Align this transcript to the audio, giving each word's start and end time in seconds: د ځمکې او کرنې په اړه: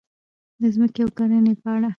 د 0.61 0.63
ځمکې 0.75 1.01
او 1.05 1.09
کرنې 1.17 1.53
په 1.61 1.67
اړه: 1.75 1.89